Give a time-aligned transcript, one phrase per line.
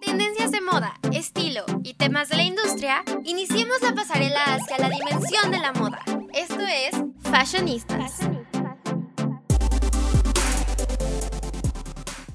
[0.00, 5.50] Tendencias de moda, estilo y temas de la industria, iniciemos la pasarela hacia la dimensión
[5.50, 5.98] de la moda.
[6.32, 8.20] Esto es Fashionistas.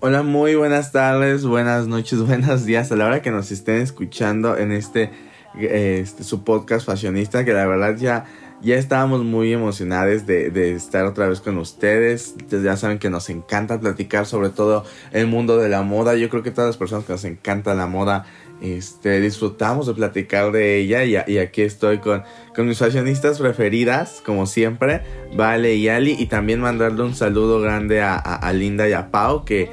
[0.02, 4.58] Hola, muy buenas tardes, buenas noches, buenos días a la hora que nos estén escuchando
[4.58, 5.12] en este,
[5.58, 8.26] este su podcast fashionista que la verdad ya
[8.64, 12.36] ya estábamos muy emocionados de, estar otra vez con ustedes.
[12.50, 16.16] Ya saben que nos encanta platicar sobre todo el mundo de la moda.
[16.16, 18.26] Yo creo que todas las personas que nos encanta la moda
[18.62, 21.04] este, disfrutamos de platicar de ella.
[21.04, 22.24] Y, aquí estoy con,
[22.56, 25.02] con mis fashionistas preferidas, como siempre,
[25.36, 26.16] Vale y Ali.
[26.18, 29.70] Y también mandarle un saludo grande a, Linda y a Pau que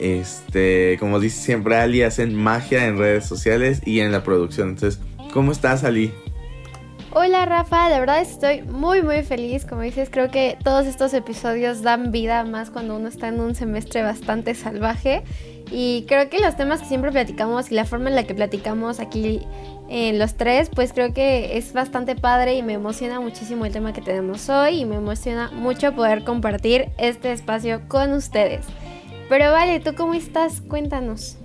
[0.00, 4.70] este, como dice siempre Ali, hacen magia en redes sociales y en la producción.
[4.70, 5.00] Entonces,
[5.32, 6.12] ¿cómo estás, Ali?
[7.14, 11.82] Hola Rafa, de verdad estoy muy muy feliz, como dices, creo que todos estos episodios
[11.82, 15.22] dan vida más cuando uno está en un semestre bastante salvaje
[15.70, 18.98] y creo que los temas que siempre platicamos y la forma en la que platicamos
[18.98, 19.42] aquí
[19.90, 23.92] en los tres, pues creo que es bastante padre y me emociona muchísimo el tema
[23.92, 28.64] que tenemos hoy y me emociona mucho poder compartir este espacio con ustedes.
[29.28, 30.62] Pero vale, ¿tú cómo estás?
[30.62, 31.41] Cuéntanos.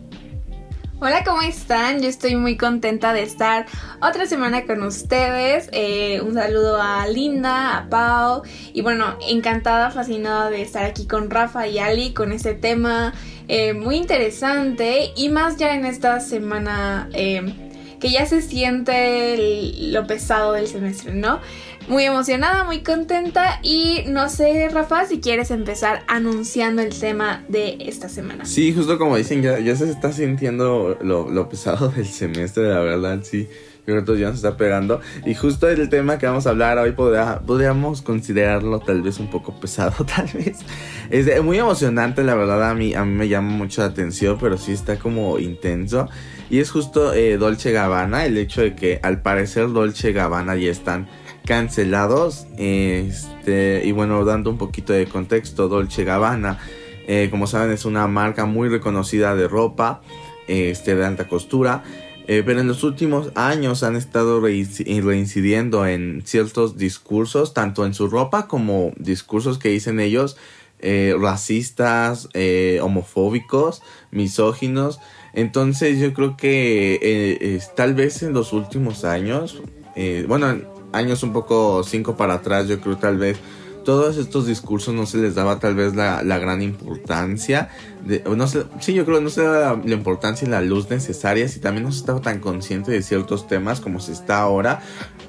[0.99, 2.01] Hola, ¿cómo están?
[2.01, 3.67] Yo estoy muy contenta de estar
[4.01, 5.69] otra semana con ustedes.
[5.71, 8.41] Eh, un saludo a Linda, a Pau
[8.73, 13.13] y bueno, encantada, fascinada de estar aquí con Rafa y Ali con este tema
[13.47, 17.66] eh, muy interesante y más ya en esta semana eh,
[17.99, 19.37] que ya se siente
[19.91, 21.39] lo pesado del semestre, ¿no?
[21.87, 27.77] muy emocionada, muy contenta y no sé, Rafa, si quieres empezar anunciando el tema de
[27.79, 28.45] esta semana.
[28.45, 33.19] Sí, justo como dicen, ya, ya se está sintiendo lo, pesado del semestre, la verdad,
[33.23, 33.47] sí.
[33.87, 34.99] Ya nos está pegando.
[35.25, 39.57] Y justo el tema que vamos a hablar hoy podríamos considerarlo tal vez un poco
[39.61, 40.57] pesado, tal vez.
[41.09, 44.57] Es muy emocionante, la verdad, a mí, a mí me llama mucho la atención, pero
[44.57, 46.09] sí está como intenso.
[46.49, 50.69] Y es justo eh, Dolce Gabbana, el hecho de que al parecer Dolce Gabbana ya
[50.69, 51.07] están
[51.45, 52.45] cancelados.
[52.57, 56.59] Este, y bueno, dando un poquito de contexto, Dolce Gabbana,
[57.07, 60.01] eh, como saben, es una marca muy reconocida de ropa
[60.49, 61.83] este, de alta costura.
[62.27, 68.07] Eh, pero en los últimos años han estado reincidiendo en ciertos discursos, tanto en su
[68.09, 70.35] ropa como discursos que dicen ellos
[70.79, 72.27] eh, racistas,
[72.81, 74.99] homofóbicos, misóginos.
[75.33, 79.61] Entonces yo creo que tal vez en los últimos años,
[80.27, 80.57] bueno,
[80.91, 83.37] años un poco cinco para atrás, yo creo tal vez
[83.87, 87.69] todos estos discursos no se les daba tal vez la, gran importancia.
[88.05, 90.89] De, no sé, sí, yo creo que no se daba la, importancia y la luz
[90.89, 94.81] necesarias y también no se estaba tan consciente de ciertos temas como se está ahora.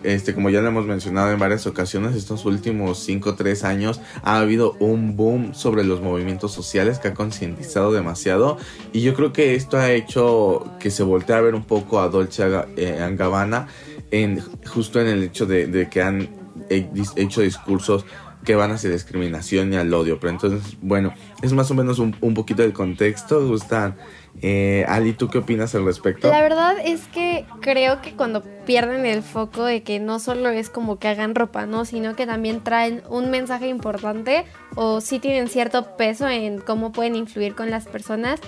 [0.03, 4.01] Este, como ya lo hemos mencionado en varias ocasiones, estos últimos 5 o 3 años
[4.25, 8.59] ha habido un boom sobre los movimientos sociales que ha concientizado demasiado
[8.93, 12.09] y yo creo que esto ha hecho que se voltee a ver un poco a
[12.09, 12.43] Dolce
[12.77, 13.69] eh, Gabbana
[14.11, 16.29] en, justo en el hecho de, que han
[16.71, 18.05] hecho discursos
[18.49, 20.19] que van hacia discriminación y al odio.
[20.19, 23.47] Pero entonces, bueno, es más o menos un, poquito del contexto.
[23.47, 23.95] Gustan.
[24.41, 26.31] Eh, Ali, ¿tú qué opinas al respecto?
[26.31, 30.71] La verdad es que creo que cuando pierden el foco de que no solo es
[30.71, 31.85] como que hagan ropa, ¿no?
[31.85, 37.17] Sino que también traen un mensaje importante o sí tienen cierto peso en cómo pueden
[37.17, 38.41] influir con las personas.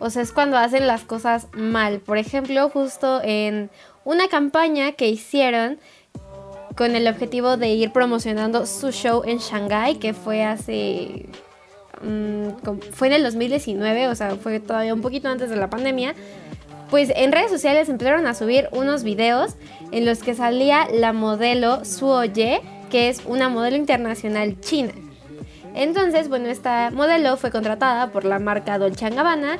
[0.00, 2.00] O sea, es cuando hacen las cosas mal.
[2.00, 3.70] Por ejemplo, justo en
[4.04, 5.78] una campaña que hicieron
[6.76, 11.26] con el objetivo de ir promocionando su show en Shanghai, que fue hace...
[12.02, 12.48] Mm,
[12.92, 16.14] fue en el 2019, o sea, fue todavía un poquito antes de la pandemia.
[16.90, 19.54] Pues en redes sociales empezaron a subir unos videos
[19.90, 22.60] en los que salía la modelo Suo Ye,
[22.90, 24.92] que es una modelo internacional china.
[25.74, 29.58] Entonces, bueno, esta modelo fue contratada por la marca Dolce Gabbana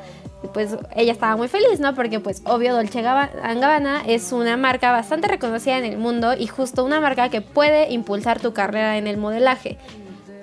[0.53, 1.95] pues ella estaba muy feliz, ¿no?
[1.95, 6.85] Porque pues obvio Dolce Gabbana es una marca bastante reconocida en el mundo y justo
[6.85, 9.79] una marca que puede impulsar tu carrera en el modelaje.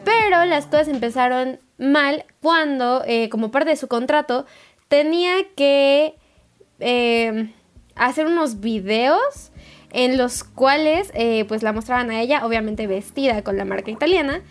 [0.04, 4.46] Pero las cosas empezaron mal cuando, eh, como parte de su contrato,
[4.88, 6.16] tenía que
[6.80, 7.52] eh,
[7.96, 9.52] hacer unos videos
[9.92, 14.42] en los cuales eh, pues la mostraban a ella, obviamente vestida con la marca italiana,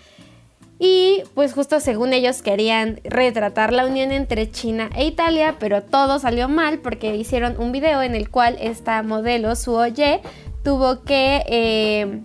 [0.83, 6.19] y pues justo según ellos querían retratar la unión entre China e Italia, pero todo
[6.19, 10.23] salió mal porque hicieron un video en el cual esta modelo, Su Oye,
[10.65, 12.23] tuvo que eh,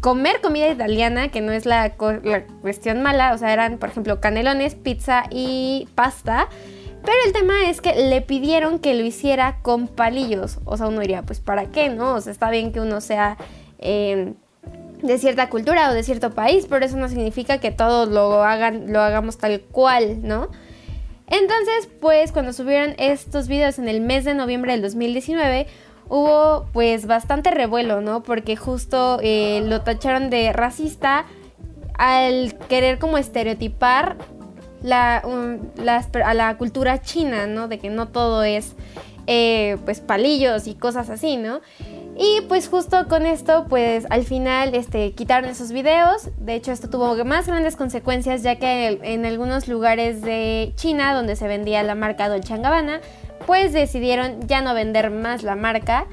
[0.00, 1.96] comer comida italiana, que no es la,
[2.62, 6.48] cuestión mala, o sea, eran por ejemplo canelones, pizza y pasta.
[7.02, 10.58] Pero el tema es que le pidieron que lo hiciera con palillos.
[10.64, 11.88] O sea, uno diría, pues ¿para qué?
[11.88, 12.14] ¿No?
[12.14, 13.36] O sea, está bien que uno sea...
[13.80, 14.34] Eh,
[15.02, 18.92] de cierta cultura o de cierto país, pero eso no significa que todos lo hagan,
[18.92, 20.48] lo hagamos tal cual, ¿no?
[21.28, 25.66] Entonces, pues cuando subieron estos videos en el mes de noviembre del 2019,
[26.08, 28.22] hubo pues bastante revuelo, ¿no?
[28.22, 31.26] Porque justo eh, lo tacharon de racista
[31.98, 34.16] al querer como estereotipar
[34.92, 37.66] a la cultura china, ¿no?
[37.66, 38.76] De que no todo es
[39.26, 41.60] eh, pues palillos y cosas así, ¿no?
[42.18, 46.30] Y pues justo con esto, pues al final este, quitaron esos videos.
[46.38, 51.36] De hecho, esto tuvo más grandes consecuencias ya que en algunos lugares de China donde
[51.36, 53.00] se vendía la marca Dolce Gabbana,
[53.46, 56.06] pues decidieron ya no vender más la marca.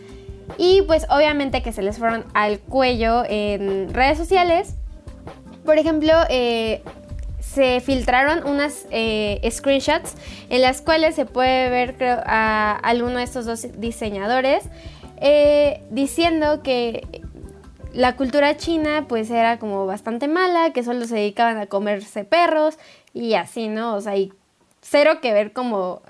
[0.57, 4.75] Y pues obviamente que se les fueron al cuello en redes sociales.
[5.63, 6.83] Por ejemplo, eh,
[7.53, 10.15] se filtraron unas eh, screenshots
[10.49, 11.95] en las cuales se puede ver
[12.25, 14.65] a alguno de estos dos diseñadores
[15.17, 17.21] eh, diciendo que
[17.93, 22.77] la cultura china pues era como bastante mala, que solo se dedicaban a comerse perros
[23.13, 23.95] y así, ¿no?
[23.95, 24.33] O sea, y
[24.81, 26.01] cero que ver como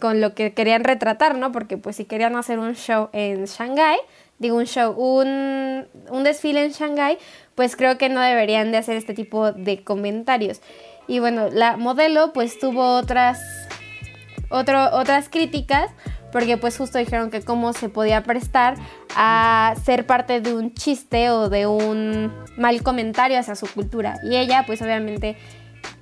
[0.00, 1.52] con lo que querían retratar, ¿no?
[1.52, 3.98] Porque pues si querían hacer un show en Shanghai,
[4.40, 7.18] digo un show, un, un desfile en Shanghai,
[7.54, 10.60] pues creo que no deberían de hacer este tipo de comentarios.
[11.06, 13.38] Y bueno, la modelo pues tuvo otras,
[14.50, 15.90] otro, otras críticas
[16.32, 18.74] porque pues justo dijeron que cómo se podía prestar
[19.16, 24.18] a ser parte de un chiste o de un mal comentario hacia su cultura.
[24.22, 25.36] Y ella pues obviamente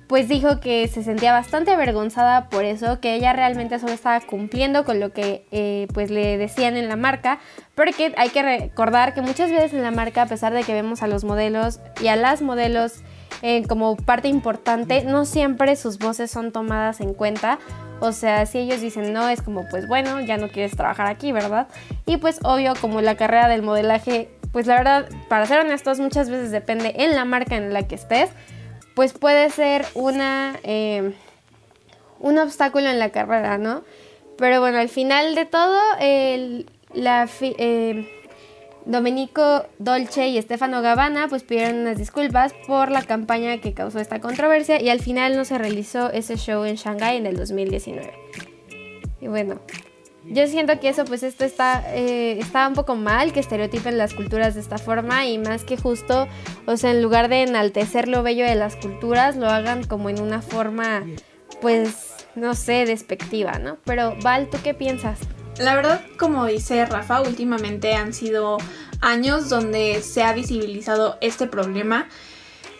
[0.09, 4.83] pues dijo que se sentía bastante avergonzada por eso, que ella realmente solo estaba cumpliendo
[4.83, 7.37] con lo que eh, pues le decían en la marca,
[7.75, 11.03] porque hay que recordar que muchas veces en la marca, a pesar de que vemos
[11.03, 13.03] a los modelos y a las modelos
[13.43, 17.59] eh, como parte importante, no siempre sus voces son tomadas en cuenta
[18.01, 21.31] o sea, si ellos dicen no, es como, pues bueno, ya no quieres trabajar aquí,
[21.31, 21.67] ¿verdad?
[22.05, 26.29] Y pues obvio, como la carrera del modelaje, pues la verdad, para ser honestos, muchas
[26.29, 28.29] veces depende en la marca en la que estés,
[28.99, 31.13] pues puede ser una, eh,
[32.19, 33.81] un obstáculo en la carrera, ¿no?
[34.37, 35.79] Pero bueno, al final de todo,
[36.93, 37.29] la...
[37.41, 38.15] Eh,
[38.83, 44.19] Domenico Dolce y Stefano Gabbana pues pidieron unas disculpas por la campaña que causó esta
[44.19, 48.11] controversia y al final no se realizó ese show en Shanghai en el 2019.
[49.21, 49.61] Y bueno,
[50.29, 54.13] yo siento que eso pues esto está, eh, está un poco mal que estereotipen las
[54.13, 56.27] culturas de esta forma y más que justo,
[56.65, 60.21] o sea, en lugar de enaltecer lo bello de las culturas, lo hagan como en
[60.21, 61.03] una forma
[61.61, 63.77] pues, no sé, despectiva, ¿no?
[63.85, 65.19] Pero Val, ¿tú qué piensas?
[65.57, 68.57] La verdad, como dice Rafa, últimamente han sido
[69.01, 72.07] años donde se ha visibilizado este problema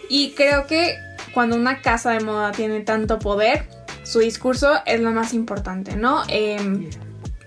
[0.07, 0.95] y creo que
[1.33, 3.67] cuando una casa de moda tiene tanto poder,
[4.03, 6.23] su discurso es lo más importante, ¿no?
[6.29, 6.89] Em,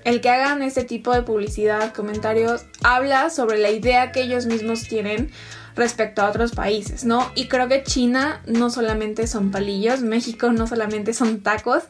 [0.05, 4.83] el que hagan este tipo de publicidad, comentarios, habla sobre la idea que ellos mismos
[4.89, 5.31] tienen
[5.75, 7.31] respecto a otros países, ¿no?
[7.35, 11.85] Y creo que China no solamente son palillos, México no solamente son tacos,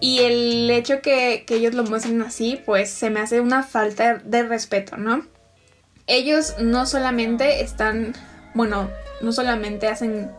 [0.00, 4.16] y el hecho que, que ellos lo muestren así, pues se me hace una falta
[4.24, 5.26] de respeto, ¿no?
[6.06, 8.14] Ellos no solamente están,
[8.54, 8.90] bueno,
[9.20, 10.30] no solamente hacen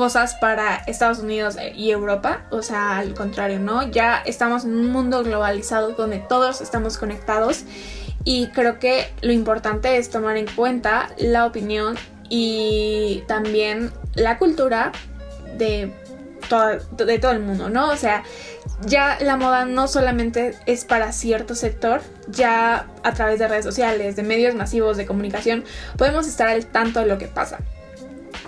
[0.00, 3.86] cosas para Estados Unidos y Europa, o sea, al contrario, ¿no?
[3.90, 7.64] Ya estamos en un mundo globalizado donde todos estamos conectados
[8.24, 11.98] y creo que lo importante es tomar en cuenta la opinión
[12.30, 14.92] y también la cultura
[15.58, 15.92] de
[16.48, 17.90] todo, de todo el mundo, ¿no?
[17.90, 18.22] O sea,
[18.86, 24.16] ya la moda no solamente es para cierto sector, ya a través de redes sociales,
[24.16, 25.62] de medios masivos de comunicación,
[25.98, 27.58] podemos estar al tanto de lo que pasa.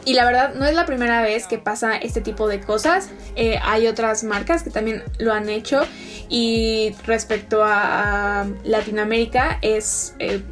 [0.04, 3.08] Y la verdad, no es la primera vez que pasa este tipo de cosas.
[3.36, 5.82] Eh, hay otras marcas que también lo han hecho.
[6.28, 10.42] Y respecto a, Latinoamérica, es eh,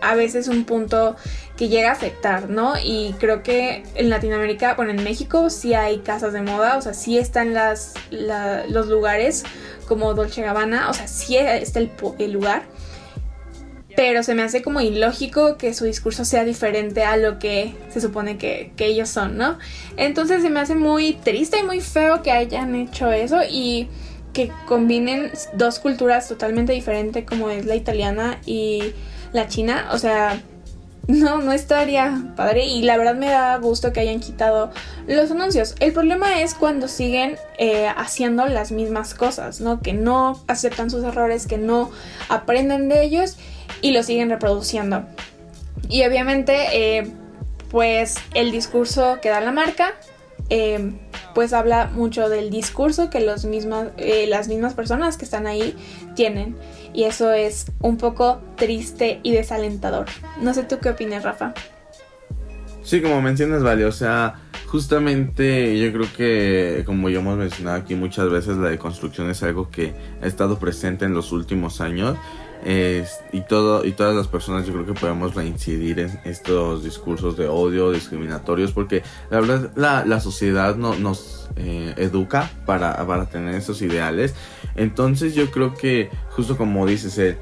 [0.00, 1.16] a veces un punto
[1.56, 2.74] que llega a afectar, ¿no?
[2.82, 6.92] Y creo que en Latinoamérica, bueno, en México sí hay casas de moda, o sea,
[6.92, 9.44] sí están las, los lugares
[9.88, 12.64] como Dolce Gabbana, o sea, sí está el, el lugar
[13.96, 18.02] pero se me hace como ilógico que su discurso sea diferente a lo que se
[18.02, 19.58] supone que, ellos son, ¿no?
[19.96, 23.88] Entonces se me hace muy triste y muy feo que hayan hecho eso y
[24.34, 28.92] que combinen dos culturas totalmente diferentes como es la italiana y
[29.32, 30.40] la china, o sea,
[31.08, 34.72] no, no estaría padre y la verdad me da gusto que hayan quitado
[35.06, 35.74] los anuncios.
[35.80, 39.80] El problema es cuando siguen eh, haciendo las mismas cosas, ¿no?
[39.80, 41.90] Que no aceptan sus errores, que no
[42.28, 43.36] aprenden de ellos
[43.82, 45.04] y lo siguen reproduciendo.
[45.88, 47.12] Y obviamente, eh,
[47.70, 49.94] pues el discurso que da la marca,
[50.48, 50.92] eh,
[51.34, 55.76] pues habla mucho del discurso que los mismas, eh, las mismas personas que están ahí
[56.14, 56.56] tienen.
[56.94, 60.06] Y eso es un poco triste y desalentador.
[60.40, 61.52] No sé tú qué opinas, Rafa.
[62.82, 67.96] Sí, como mencionas, Vale, o sea, justamente yo creo que, como ya hemos mencionado aquí
[67.96, 69.92] muchas veces, la deconstrucción es algo que
[70.22, 72.16] ha estado presente en los últimos años.
[73.32, 77.46] Y todo y todas las personas yo creo que podemos reincidir en estos discursos de
[77.46, 83.54] odio discriminatorios porque la verdad la, la sociedad no, nos eh, educa para, para tener
[83.54, 84.34] esos ideales.
[84.74, 87.38] Entonces yo creo que justo como dices el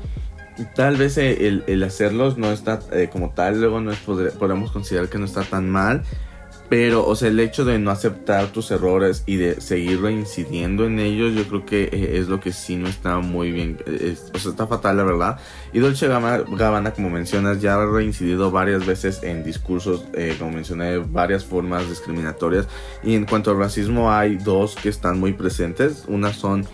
[0.75, 5.09] tal vez el, el hacerlos no está eh, como tal, luego no es, podemos considerar
[5.09, 6.04] que no está tan mal,
[6.68, 10.99] pero, o sea, el hecho de no aceptar tus errores y de seguir reincidiendo en
[10.99, 13.78] ellos, yo creo que eh, es lo que sí no está muy bien.
[14.35, 15.38] o sea, está fatal, la verdad.
[15.73, 20.99] Y Dolce Gabbana, como mencionas, ya ha reincidido varias veces en discursos, eh, como mencioné,
[20.99, 22.66] varias formas discriminatorias.
[23.02, 26.04] Y en cuanto al racismo, hay dos que están muy presentes.
[26.09, 26.66] Una son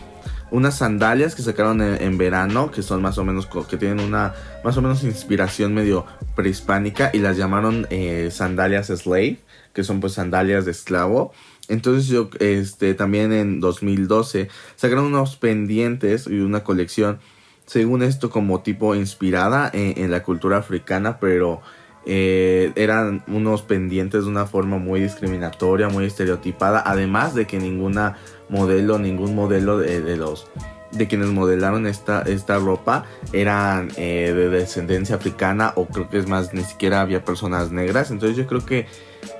[0.52, 4.76] unas sandalias que sacaron en, verano que son más o menos que tienen una más
[4.76, 9.38] o menos inspiración medio prehispánica y las llamaron eh, sandalias slave
[9.72, 11.32] que son pues sandalias de esclavo.
[11.68, 17.20] Entonces yo este también en 2012 sacaron unos pendientes y una colección
[17.66, 21.60] según esto como tipo inspirada en, la cultura africana pero
[22.04, 28.16] eh, eran unos pendientes de una forma muy discriminatoria muy estereotipada además de que ninguna
[28.48, 30.48] modelo, ningún modelo de, los
[30.92, 36.26] de quienes modelaron esta, esta ropa eran eh, de descendencia africana o creo que es
[36.26, 38.10] más, ni siquiera había personas negras.
[38.10, 38.86] Entonces yo creo que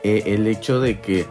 [0.02, 1.26] eh, el hecho de que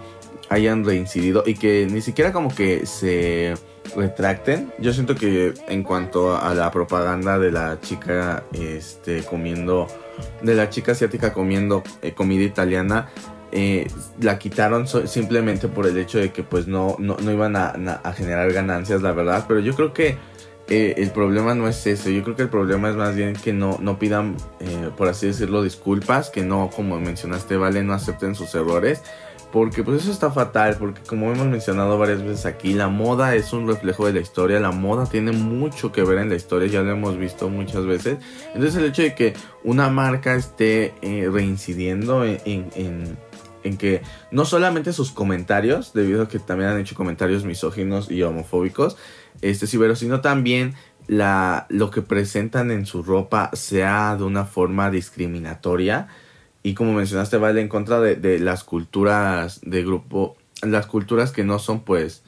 [0.49, 3.53] hayan reincidido y que ni siquiera como que se
[3.95, 4.71] retracten.
[4.79, 9.87] Yo siento que en cuanto a la propaganda de la chica este, comiendo,
[10.41, 13.09] de la chica asiática comiendo eh, comida italiana,
[13.51, 13.87] eh,
[14.21, 17.73] la quitaron simplemente por el hecho de que pues no, no, iban a,
[18.15, 19.45] generar ganancias, la verdad.
[19.47, 20.17] Pero yo creo que
[20.67, 22.09] eh, el problema no es eso.
[22.09, 25.27] Yo creo que el problema es más bien que no, no pidan, eh, por así
[25.27, 29.01] decirlo, disculpas, que no, como mencionaste, vale, no acepten sus errores.
[29.51, 33.51] Porque pues eso está fatal, porque como hemos mencionado varias veces aquí, la moda es
[33.51, 36.81] un reflejo de la historia, la moda tiene mucho que ver en la historia, ya
[36.83, 38.19] lo hemos visto muchas veces.
[38.53, 43.17] Entonces el hecho de que una marca esté reincidiendo en en
[43.77, 44.01] que
[44.31, 48.97] no solamente sus comentarios, debido a que también han hecho comentarios misóginos y homofóbicos,
[49.41, 50.75] este sino también
[51.07, 56.07] la, lo que presentan en su ropa sea de una forma discriminatoria.
[56.61, 61.57] Y como mencionaste, vale en contra de, las culturas de grupo, las culturas que no
[61.57, 62.23] son pues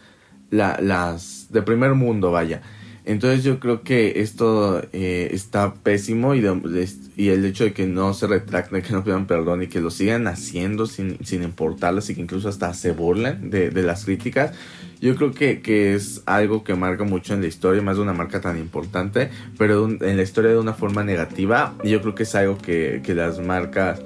[0.49, 2.61] las de primer mundo, vaya.
[3.03, 8.27] Entonces yo creo que esto eh, está pésimo y, el hecho de que no se
[8.27, 12.21] retracten, que no pidan perdón y que lo sigan haciendo sin, sin importarles y que
[12.21, 14.53] incluso hasta se burlen de, de las críticas,
[15.01, 18.13] yo creo que, que, es algo que marca mucho en la historia, más de una
[18.13, 21.73] marca tan importante, pero en la historia de una forma negativa.
[21.83, 23.99] Y yo creo que es algo que, que las marcas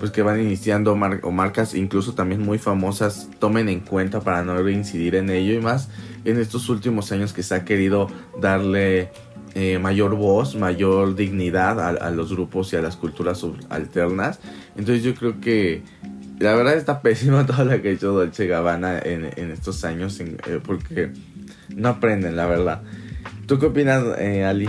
[0.00, 4.56] pues que van iniciando o marcas incluso también muy famosas tomen en cuenta para no
[4.56, 5.90] reincidir en ello y más
[6.24, 8.08] en estos últimos años que se ha querido
[8.40, 9.10] darle
[9.54, 14.38] eh, mayor voz, mayor dignidad a, los grupos y a las culturas alternas.
[14.76, 15.82] Entonces yo creo que
[16.38, 20.60] la verdad está pésima toda la que ha hecho Dolce Gabbana en, estos años eh,
[20.64, 21.12] porque
[21.74, 22.82] no aprenden, la verdad.
[23.46, 24.68] ¿Tú qué opinas, eh, Ali?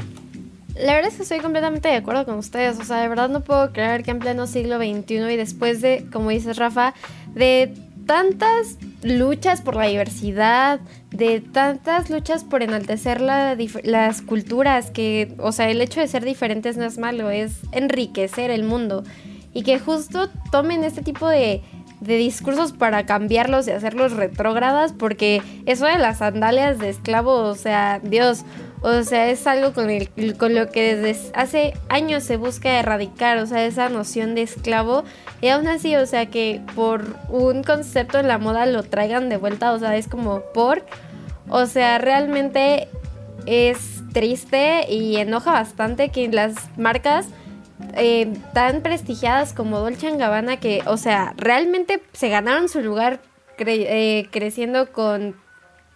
[0.75, 2.79] La verdad es que estoy completamente de acuerdo con ustedes.
[2.79, 6.07] O sea, de verdad no puedo creer que en pleno siglo XXI y después de,
[6.11, 6.93] como dices Rafa,
[7.35, 7.73] de
[8.05, 10.79] tantas luchas por la diversidad,
[11.11, 16.77] de tantas luchas por enaltecer las culturas, que, o sea, el hecho de ser diferentes
[16.77, 19.03] no es malo, es enriquecer el mundo.
[19.53, 21.61] Y que justo tomen este tipo de,
[22.01, 27.55] de discursos para cambiarlos y hacerlos retrógradas, porque eso de las sandalias de esclavo, o
[27.55, 28.43] sea, Dios,
[28.81, 29.87] o sea, es algo con,
[30.37, 35.03] con lo que desde hace años se busca erradicar, o sea, esa noción de esclavo.
[35.41, 39.37] Y aún así, o sea, que por un concepto en la moda lo traigan de
[39.37, 40.83] vuelta, o sea, es como por...
[41.49, 42.87] O sea, realmente
[43.45, 47.27] es triste y enoja bastante que las marcas
[47.95, 53.21] eh, tan prestigiadas como Dolce Gabbana, que, o sea, realmente se ganaron su lugar
[53.57, 55.35] eh, creciendo con,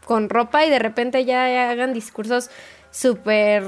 [0.06, 2.50] con ropa y de repente ya hagan discursos
[2.92, 3.64] súper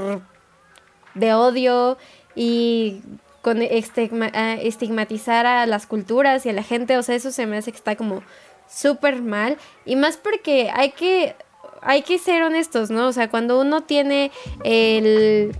[1.15, 1.97] de odio
[2.35, 3.01] y
[3.41, 7.71] con estigmatizar a las culturas y a la gente, o sea, eso se me hace
[7.71, 8.21] que está como
[8.69, 11.35] súper mal y más porque hay que
[11.81, 13.07] hay que ser honestos, ¿no?
[13.07, 14.31] O sea, cuando uno tiene
[14.63, 15.55] el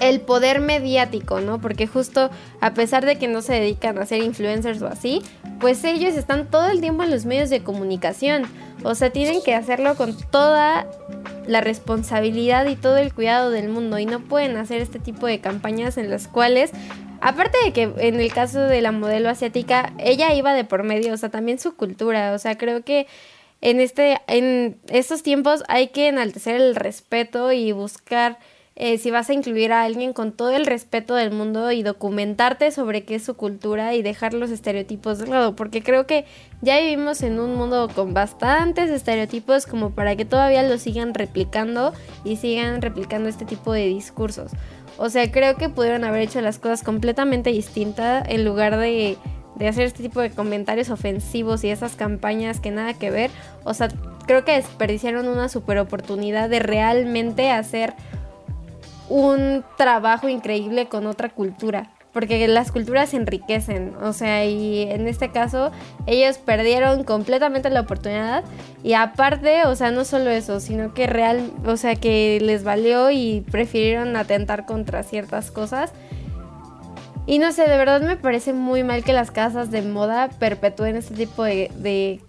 [0.00, 1.60] el poder mediático, ¿no?
[1.60, 5.22] Porque justo a pesar de que no se dedican a ser influencers o así,
[5.60, 8.44] pues ellos están todo el tiempo en los medios de comunicación.
[8.84, 10.86] O sea, tienen que hacerlo con toda
[11.46, 15.40] la responsabilidad y todo el cuidado del mundo y no pueden hacer este tipo de
[15.40, 16.72] campañas en las cuales
[17.20, 21.14] aparte de que en el caso de la modelo asiática, ella iba de por medio,
[21.14, 23.06] o sea, también su cultura, o sea, creo que
[23.62, 28.38] en este en estos tiempos hay que enaltecer el respeto y buscar
[28.78, 32.70] eh, si vas a incluir a alguien con todo el respeto del mundo y documentarte
[32.70, 36.26] sobre qué es su cultura y dejar los estereotipos de lado, porque creo que
[36.60, 41.94] ya vivimos en un mundo con bastantes estereotipos como para que todavía lo sigan replicando
[42.22, 44.52] y sigan replicando este tipo de discursos.
[44.98, 49.16] O sea, creo que pudieron haber hecho las cosas completamente distintas en lugar de,
[49.54, 53.30] de hacer este tipo de comentarios ofensivos y esas campañas que nada que ver.
[53.64, 53.88] O sea,
[54.26, 57.94] creo que desperdiciaron una super oportunidad de realmente hacer
[59.08, 61.90] un trabajo increíble con otra cultura.
[62.12, 65.70] Porque las culturas se enriquecen, o sea, y en este caso
[66.06, 68.42] ellos perdieron completamente la oportunidad
[68.82, 73.10] y aparte, o sea, no solo eso, sino que real, o sea, que les valió
[73.10, 75.92] y prefirieron atentar contra ciertas cosas.
[77.26, 80.96] Y no sé, de verdad me parece muy mal que las casas de moda perpetúen
[80.96, 82.22] este tipo de, de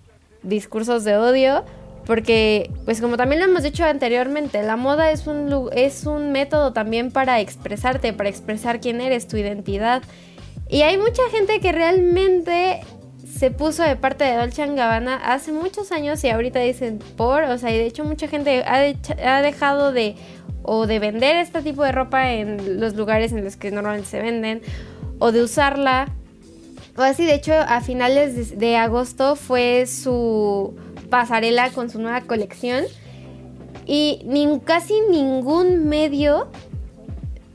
[0.44, 1.64] discursos de odio
[2.08, 6.72] porque, pues como también lo hemos dicho anteriormente, la moda es un, es un método
[6.72, 10.02] también para expresarte, para expresar quién eres, tu identidad.
[10.70, 12.80] Y hay mucha gente que realmente
[13.30, 17.58] se puso de parte de Dolce Gabbana hace muchos años y ahorita dicen por, o
[17.58, 18.86] sea, y de hecho mucha gente ha,
[19.26, 20.16] ha dejado de
[20.64, 24.22] o de vender este tipo de ropa en los lugares en los que normalmente se
[24.22, 24.62] venden
[25.20, 26.08] o de usarla.
[26.96, 30.74] O así, de hecho, a finales de agosto fue su
[31.10, 32.84] pasarela con su nueva colección.
[33.86, 34.20] Y
[34.66, 36.48] casi ningún medio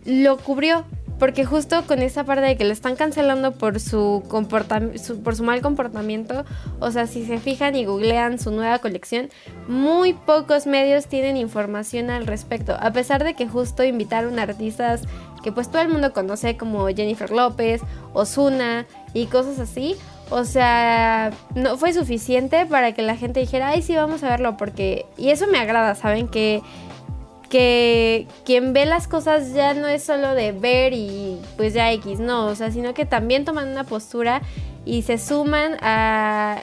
[0.04, 0.84] lo cubrió.
[1.18, 4.24] Porque justo con esa parte de que lo están cancelando por su,
[5.22, 6.44] por su mal comportamiento,
[6.80, 9.30] o sea, si se fijan y googlean su nueva colección,
[9.68, 12.76] muy pocos medios tienen información al respecto.
[12.80, 15.02] A pesar de que justo invitaron artistas
[15.44, 17.82] que pues todo el mundo conoce como Jennifer López,
[18.14, 19.94] Osuna y cosas así.
[20.32, 24.56] O sea, no fue suficiente para que la gente dijera, ay, sí, vamos a verlo,
[24.56, 25.04] porque...
[25.18, 26.26] Y eso me agrada, ¿saben?
[26.26, 26.62] Que,
[27.50, 32.18] que quien ve las cosas ya no es solo de ver y pues ya X,
[32.18, 34.40] no, o sea, sino que también toman una postura
[34.86, 36.62] y se suman a,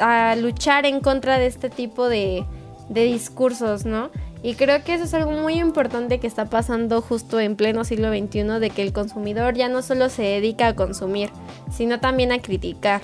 [0.00, 2.44] a luchar en contra de este tipo de,
[2.88, 4.10] de discursos, ¿no?
[4.42, 8.10] Y creo que eso es algo muy importante que está pasando justo en pleno siglo
[8.10, 11.30] XXI, de que el consumidor ya no solo se dedica a consumir,
[11.72, 13.02] sino también a criticar.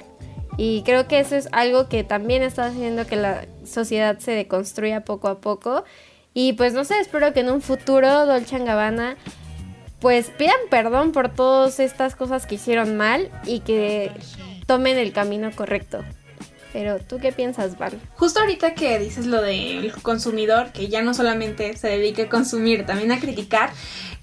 [0.57, 5.05] Y creo que eso es algo que también está haciendo que la sociedad se deconstruya
[5.05, 5.85] poco a poco.
[6.33, 9.16] Y pues no sé, espero que en un futuro Dolce Gabbana
[10.01, 14.12] pues pidan perdón por todas estas cosas que hicieron mal y que
[14.66, 16.05] tomen el camino correcto.
[16.74, 18.00] Pero tú qué piensas, Val?
[18.16, 22.84] Justo ahorita que dices lo del consumidor, que ya no solamente se dedique a consumir,
[22.84, 23.70] también a criticar,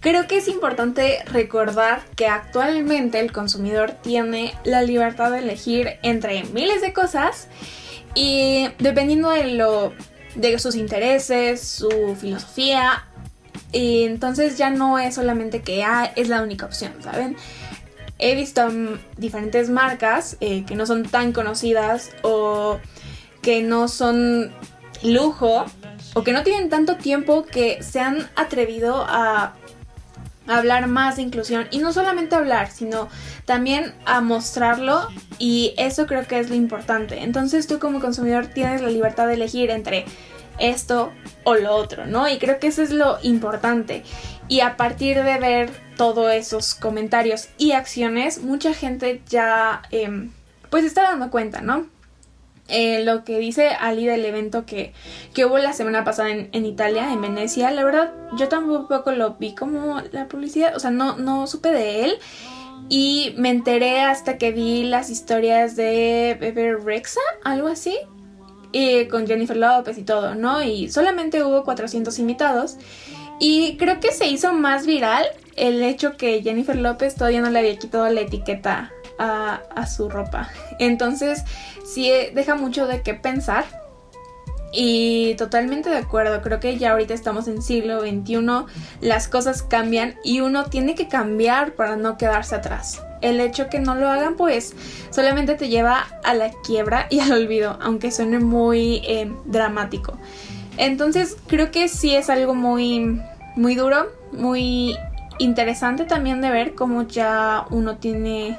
[0.01, 6.43] creo que es importante recordar que actualmente el consumidor tiene la libertad de elegir entre
[6.43, 7.47] miles de cosas
[8.15, 9.93] y dependiendo de lo
[10.35, 13.05] de sus intereses, su filosofía,
[13.71, 17.37] entonces ya no es solamente que ah, es la única opción, ¿saben?
[18.21, 18.69] He visto
[19.17, 22.79] diferentes marcas eh, que no son tan conocidas o
[23.41, 24.53] que no son
[25.03, 25.65] lujo
[26.13, 29.55] o que no tienen tanto tiempo que se han atrevido a
[30.47, 33.09] hablar más de inclusión y no solamente hablar, sino
[33.45, 35.07] también a mostrarlo
[35.39, 37.23] y eso creo que es lo importante.
[37.23, 40.05] Entonces tú como consumidor tienes la libertad de elegir entre
[40.59, 41.11] esto
[41.43, 42.29] o lo otro, ¿no?
[42.29, 44.03] Y creo que eso es lo importante.
[44.47, 45.69] Y a partir de ver
[46.01, 50.31] todos esos comentarios y acciones, mucha gente ya em,
[50.71, 51.85] pues está dando cuenta, ¿no?
[52.69, 54.93] Eh, lo que dice Ali del evento que,
[55.45, 60.01] hubo la semana pasada en, Italia, en Venecia, la verdad yo tampoco lo vi como
[60.11, 62.13] la publicidad, o sea, no, no supe de él.
[62.89, 67.95] Y me enteré hasta que vi las historias de Bebe Rexa, algo así,
[68.71, 70.63] y con Jennifer López y todo, ¿no?
[70.63, 72.77] Y solamente hubo 400 invitados.
[73.39, 77.59] Y creo que se hizo más viral el hecho que Jennifer López todavía no le
[77.59, 80.49] había quitado la etiqueta a, su ropa.
[80.79, 81.43] Entonces,
[81.85, 83.65] sí eh, deja mucho de qué pensar.
[84.73, 88.37] Y totalmente de acuerdo, creo que ya ahorita estamos en siglo XXI,
[89.01, 93.01] las cosas cambian y uno tiene que cambiar para no quedarse atrás.
[93.19, 94.73] El hecho que no lo hagan pues
[95.09, 100.17] solamente te lleva a la quiebra y al olvido, aunque suene muy eh, dramático.
[100.77, 103.21] Entonces creo que sí es algo muy
[103.57, 104.95] muy duro, muy
[105.43, 108.57] interesante también de ver cómo ya uno tiene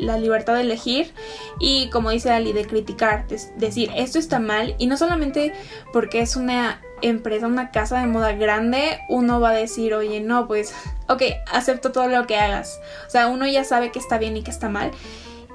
[0.00, 1.12] la libertad de elegir
[1.60, 3.26] y como dice Ali, de criticar,
[3.56, 5.52] decir esto está mal y no solamente
[5.92, 10.48] porque es una empresa, una casa de moda grande, uno va a decir, oye, no,
[10.48, 10.74] pues,
[11.08, 12.80] ok, acepto todo lo que hagas.
[13.06, 14.90] O sea, uno ya sabe que está bien y que está mal.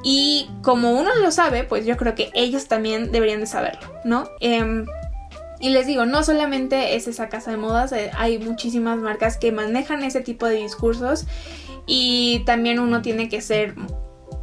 [0.03, 4.29] Y como uno lo sabe, pues yo creo que ellos también deberían de saberlo, ¿no?
[4.39, 4.85] Em,
[5.63, 9.53] y les digo, no solamente es esa casa de modas, eh, hay muchísimas marcas que
[9.53, 11.25] manejan ese tipo de discursos
[11.85, 13.73] y también uno tiene que ser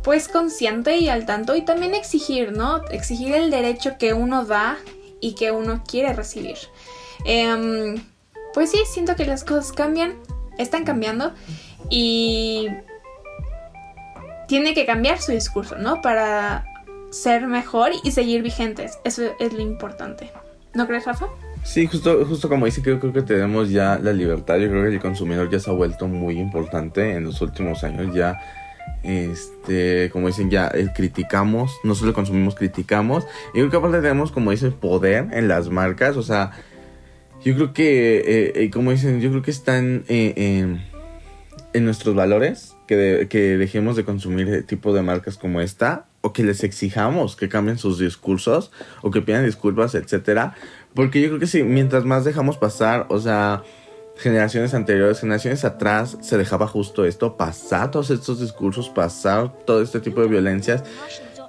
[0.02, 2.82] pues consciente y al tanto y también exigir, ¿no?
[2.90, 4.78] Exigir el derecho que uno da
[5.20, 6.56] y que uno quiere recibir.
[7.26, 8.02] Em,
[8.54, 10.14] pues sí, siento que las cosas cambian,
[10.56, 11.34] están cambiando
[11.90, 12.66] y
[14.48, 16.00] tiene que cambiar su discurso, ¿no?
[16.00, 16.64] Para
[17.10, 18.98] ser mejor y seguir vigentes.
[19.04, 20.32] Eso es lo importante.
[20.74, 21.26] ¿No crees, Rafa?
[21.64, 24.56] Sí, justo, justo como dice, creo, creo que tenemos ya la libertad.
[24.58, 28.14] Yo creo que el consumidor ya se ha vuelto muy importante en los últimos años.
[28.14, 28.40] Ya,
[29.02, 33.26] este, como dicen, ya eh, criticamos, no solo consumimos, criticamos.
[33.50, 36.16] Y creo que aparte tenemos, como dicen, poder en las marcas.
[36.16, 36.52] O sea,
[37.44, 40.80] yo creo que, eh, eh, como dicen, yo creo que están en
[41.74, 46.64] nuestros valores que, que dejemos de consumir tipo de marcas como esta o que les
[46.64, 48.70] exijamos que cambien sus discursos
[49.02, 50.54] o que pidan disculpas, etcétera.
[50.94, 53.62] Porque yo creo que sí, mientras más dejamos pasar, o sea,
[54.16, 60.00] generaciones anteriores, generaciones atrás, se dejaba justo esto pasar, todos estos discursos, pasar todo este
[60.00, 60.84] tipo de violencias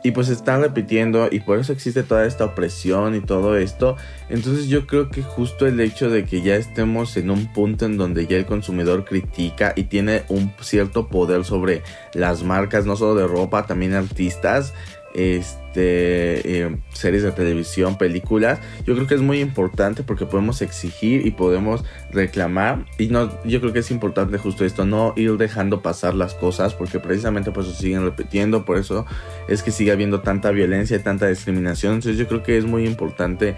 [0.03, 3.97] y pues están repitiendo y por eso existe toda esta opresión y todo esto.
[4.29, 7.97] Entonces yo creo que justo el hecho de que ya estemos en un punto en
[7.97, 11.83] donde ya el consumidor critica y tiene un cierto poder sobre
[12.13, 14.73] las marcas, no solo de ropa, también artistas,
[15.13, 21.25] este, eh, series de televisión, películas, yo creo que es muy importante porque podemos exigir
[21.25, 22.85] y podemos reclamar.
[22.97, 26.73] Y no, yo creo que es importante justo esto, no ir dejando pasar las cosas
[26.73, 29.05] porque precisamente por eso siguen repitiendo, por eso
[29.47, 31.95] es que sigue habiendo tanta violencia y tanta discriminación.
[31.95, 33.55] Entonces yo creo que es muy importante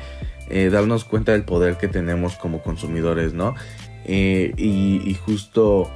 [0.49, 3.55] eh, darnos cuenta del poder que tenemos como consumidores, ¿no?
[4.05, 5.89] Eh, y justo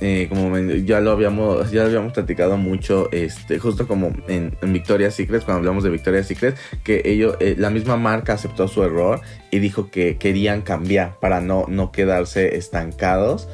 [0.00, 4.72] eh, como ya lo habíamos ya lo habíamos platicado mucho este justo como en, en
[4.72, 8.82] Victoria's Secret cuando hablamos de Victoria's Secret que ellos eh, la misma marca aceptó su
[8.82, 13.48] error y dijo que querían cambiar para no no quedarse estancados.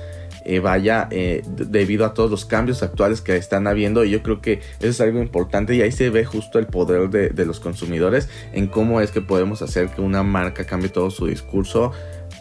[0.49, 4.61] Eh, vaya debido a todos los cambios actuales que están habiendo y yo creo que
[4.79, 8.29] eso es algo importante y ahí se ve justo el poder de, de los consumidores
[8.53, 11.91] en cómo es que podemos hacer que una marca cambie todo su discurso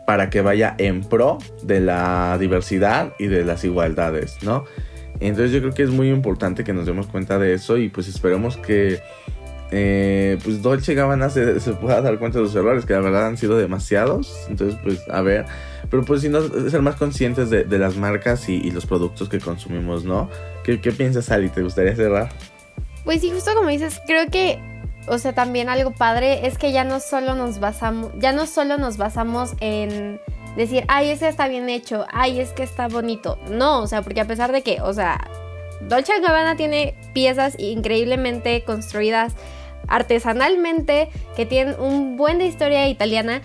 [0.05, 4.65] para que vaya en pro de la diversidad y de las igualdades, ¿no?
[5.19, 8.07] Entonces yo creo que es muy importante que nos demos cuenta de eso y pues
[8.07, 8.99] esperemos que
[9.71, 13.27] eh, pues Dolce Gabbana se, se, pueda dar cuenta de los errores, que la verdad
[13.27, 14.45] han sido demasiados.
[14.49, 15.45] Entonces pues a ver,
[15.89, 20.03] pero pues si no, ser más conscientes de, las marcas y, los productos que consumimos,
[20.03, 20.29] ¿no?
[20.63, 21.49] ¿Qué, qué piensas, Ali?
[21.49, 22.29] ¿Te gustaría cerrar?
[23.03, 24.59] Pues sí, justo como dices, creo que
[25.07, 28.77] o sea, también algo padre es que ya no solo nos basamos, ya no solo
[28.77, 30.19] nos basamos en
[30.55, 33.37] decir, ay, ese está bien hecho, ay, es que está bonito.
[33.49, 35.29] No, o sea, porque a pesar de que, o sea,
[35.81, 39.33] Dolce Gabbana tiene piezas increíblemente construidas
[39.87, 43.41] artesanalmente, que tienen un buen de historia italiana,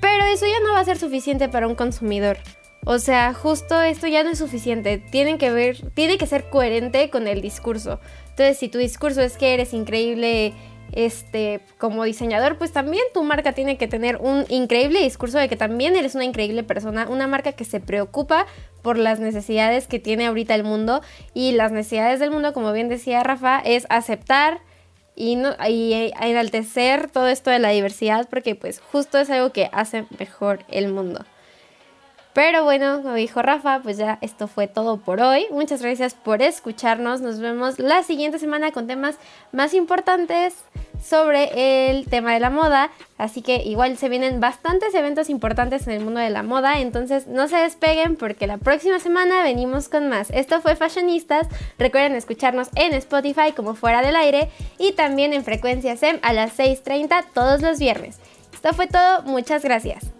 [0.00, 2.38] pero eso ya no va a ser suficiente para un consumidor.
[2.86, 4.98] O sea, justo esto ya no es suficiente.
[4.98, 8.00] Tienen que ver, tiene que ser coherente con el discurso.
[8.30, 10.54] Entonces, si tu discurso es que eres increíble
[10.92, 15.56] este, como diseñador, pues también tu marca tiene que tener un increíble discurso de que
[15.56, 18.46] también eres una increíble persona, una marca que se preocupa
[18.82, 21.02] por las necesidades que tiene ahorita el mundo
[21.34, 24.60] y las necesidades del mundo, como bien decía Rafa, es aceptar
[25.14, 29.68] y, no, y enaltecer todo esto de la diversidad porque pues justo es algo que
[29.72, 31.24] hace mejor el mundo.
[32.32, 35.46] Pero bueno, como dijo Rafa, pues ya esto fue todo por hoy.
[35.50, 37.20] Muchas gracias por escucharnos.
[37.20, 39.16] Nos vemos la siguiente semana con temas
[39.50, 40.54] más importantes
[41.02, 42.90] sobre el tema de la moda.
[43.18, 46.78] Así que igual se vienen bastantes eventos importantes en el mundo de la moda.
[46.78, 50.30] Entonces no se despeguen porque la próxima semana venimos con más.
[50.30, 51.48] Esto fue Fashionistas.
[51.78, 56.56] Recuerden escucharnos en Spotify como fuera del aire y también en frecuencia SEM a las
[56.56, 58.18] 6.30 todos los viernes.
[58.52, 59.22] Esto fue todo.
[59.22, 60.19] Muchas gracias.